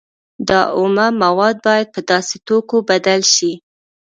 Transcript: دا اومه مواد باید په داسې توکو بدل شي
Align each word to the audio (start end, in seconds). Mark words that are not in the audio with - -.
دا 0.47 0.61
اومه 0.79 1.05
مواد 1.23 1.55
باید 1.65 1.87
په 1.95 2.01
داسې 2.09 2.35
توکو 2.47 2.77
بدل 2.89 3.21
شي 3.35 3.51